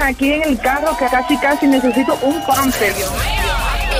[0.00, 2.94] Aquí en el carro que casi casi necesito un pamper.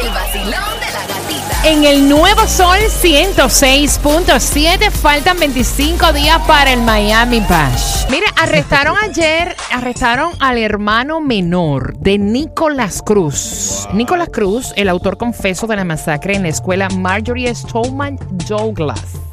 [0.03, 1.69] El vacilón de la gatita.
[1.69, 8.07] En el Nuevo Sol 106.7 faltan 25 días para el Miami Bash.
[8.11, 13.89] Mira, arrestaron ayer, arrestaron al hermano menor de Nicolás Cruz.
[13.93, 19.26] Nicolás Cruz, el autor confeso de la masacre en la escuela Marjorie Stoneman Douglas.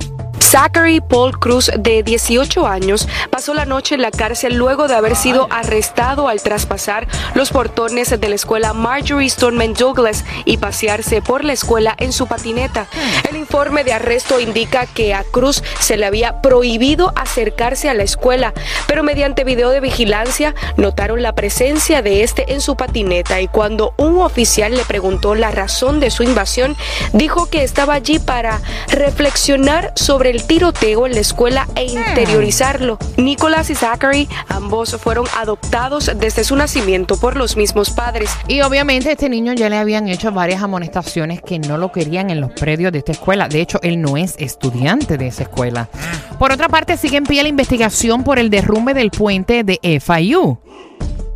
[0.53, 5.15] Zachary Paul Cruz, de 18 años, pasó la noche en la cárcel luego de haber
[5.15, 11.43] sido arrestado al traspasar los portones de la escuela Marjorie Stoneman Douglas y pasearse por
[11.43, 12.85] la escuela en su patineta.
[13.27, 18.03] El informe de arresto indica que a Cruz se le había prohibido acercarse a la
[18.03, 18.53] escuela,
[18.85, 23.95] pero mediante video de vigilancia notaron la presencia de este en su patineta y cuando
[23.97, 26.77] un oficial le preguntó la razón de su invasión,
[27.11, 32.97] dijo que estaba allí para reflexionar sobre el tiroteo en la escuela e interiorizarlo.
[33.17, 38.29] Nicolás y Zachary ambos fueron adoptados desde su nacimiento por los mismos padres.
[38.47, 42.29] Y obviamente a este niño ya le habían hecho varias amonestaciones que no lo querían
[42.29, 43.47] en los predios de esta escuela.
[43.47, 45.89] De hecho, él no es estudiante de esa escuela.
[46.39, 50.59] Por otra parte, sigue en pie la investigación por el derrumbe del puente de FIU.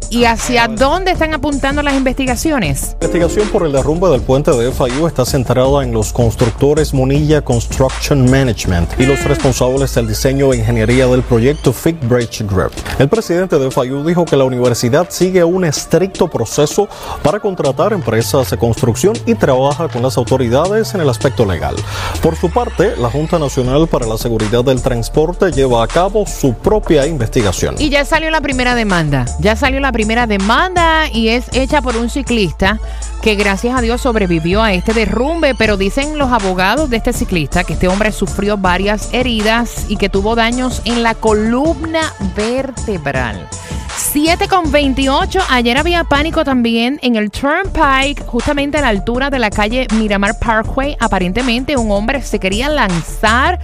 [0.10, 2.96] ¿Y hacia dónde están apuntando las investigaciones?
[3.02, 7.42] La investigación por el derrumbe del puente de FIU está centrada en los constructores Monilla
[7.42, 12.72] Construction Management y los responsables del diseño e ingeniería del proyecto Fig Bridge Group.
[13.00, 16.88] El presidente de FIU dijo que la universidad sigue un estricto proceso
[17.22, 21.76] para contratar empresas de construcción y trabaja con las autoridades en el aspecto legal.
[22.22, 26.54] Por su parte, la Junta Nacional para la Seguridad del Transporte lleva a cabo su
[26.54, 27.76] propia investigación.
[27.78, 29.26] Y ya salió la primera demanda.
[29.40, 32.80] Ya salió la primera demanda y es hecha por un ciclista
[33.24, 37.64] que gracias a Dios sobrevivió a este derrumbe, pero dicen los abogados de este ciclista
[37.64, 43.50] que este hombre sufrió varias heridas y que tuvo daños en la columna vertebral.
[43.98, 45.40] 7 con 28.
[45.50, 50.38] Ayer había pánico también en el Turnpike, justamente a la altura de la calle Miramar
[50.38, 50.96] Parkway.
[51.00, 53.60] Aparentemente un hombre se quería lanzar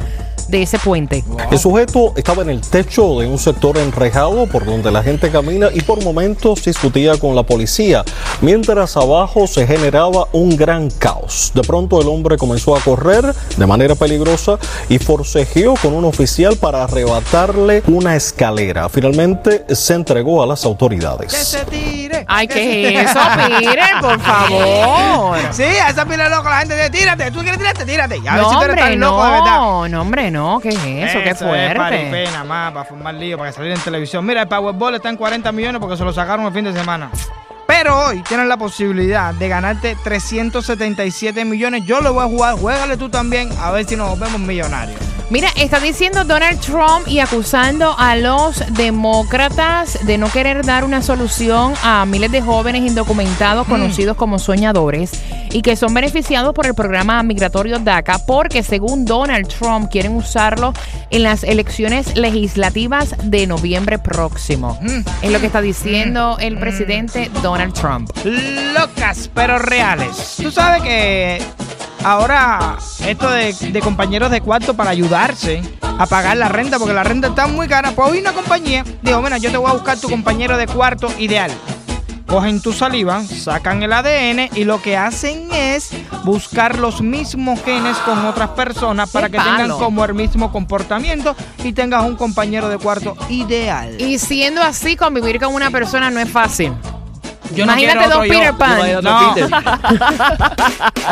[0.48, 1.24] de ese puente.
[1.52, 5.70] El sujeto estaba en el techo de un sector enrejado por donde la gente camina
[5.74, 8.04] y por momentos discutía con la policía,
[8.42, 11.52] mientras abajo se generaba un gran caos.
[11.54, 14.58] De pronto el hombre comenzó a correr de manera peligrosa
[14.90, 18.90] y forcejeó con un oficial para arrebatarle una escalera.
[18.90, 21.58] Finalmente se entregó a las autoridades.
[22.28, 23.20] Ay, ¿qué es eso?
[23.60, 25.38] Miren, por favor.
[25.52, 28.16] Sí, a esa pila de loco la gente dice, tírate, tú quieres tirarte, tírate.
[28.28, 29.46] A ver No, si tú eres tan loco de verdad.
[29.58, 30.76] no, no, hombre, no, ¿qué es
[31.10, 31.20] eso?
[31.24, 31.76] Qué Es fuerte.
[31.76, 34.26] paripé, más, para formar lío, para salir en televisión.
[34.26, 37.10] Mira, el Powerball está en 40 millones porque se lo sacaron el fin de semana.
[37.66, 41.84] Pero hoy tienes la posibilidad de ganarte 377 millones.
[41.86, 45.00] Yo lo voy a jugar, juégale tú también, a ver si nos vemos millonarios.
[45.30, 51.02] Mira, está diciendo Donald Trump y acusando a los demócratas de no querer dar una
[51.02, 55.12] solución a miles de jóvenes indocumentados conocidos como soñadores
[55.52, 60.74] y que son beneficiados por el programa migratorio DACA porque según Donald Trump quieren usarlo
[61.10, 64.80] en las elecciones legislativas de noviembre próximo.
[65.22, 68.10] Es lo que está diciendo el presidente Donald Trump.
[68.74, 70.36] Locas, pero reales.
[70.42, 71.42] Tú sabes que
[72.04, 77.04] ahora esto de, de compañeros de cuarto para ayudarse a pagar la renta, porque la
[77.04, 77.92] renta está muy cara.
[77.92, 81.08] Pues hoy una compañía dijo, mira, yo te voy a buscar tu compañero de cuarto
[81.20, 81.52] ideal.
[82.28, 85.92] Cogen tu saliva, sacan el ADN y lo que hacen es
[86.24, 91.74] buscar los mismos genes con otras personas para que tengan como el mismo comportamiento y
[91.74, 94.02] tengas un compañero de cuarto ideal.
[94.02, 96.74] Y siendo así, convivir con una persona no es fácil.
[97.56, 98.40] Yo no Imagínate quiero dos otro yo.
[98.40, 98.92] Peter Pan.
[98.92, 99.36] Yo no.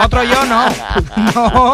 [0.06, 0.66] Otro yo no.
[1.34, 1.74] No.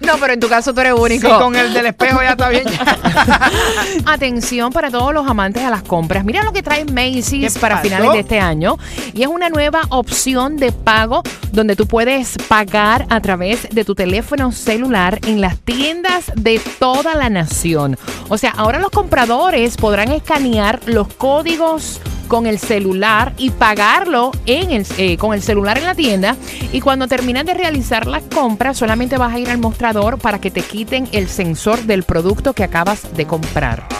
[0.00, 1.38] No, pero en tu caso tú eres Sí, único.
[1.38, 2.64] con el del espejo ya está bien.
[4.06, 6.24] Atención para todos los amantes a las compras.
[6.24, 7.84] Mira lo que trae Macy's ¿Qué para pasó?
[7.88, 8.78] finales de este año.
[9.12, 11.22] Y es una nueva opción de pago
[11.52, 17.14] donde tú puedes pagar a través de tu teléfono celular en las tiendas de toda
[17.14, 17.98] la nación.
[18.28, 22.00] O sea, ahora los compradores podrán escanear los códigos
[22.34, 26.34] con el celular y pagarlo en el, eh, con el celular en la tienda.
[26.72, 30.50] Y cuando terminas de realizar las compras, solamente vas a ir al mostrador para que
[30.50, 33.86] te quiten el sensor del producto que acabas de comprar.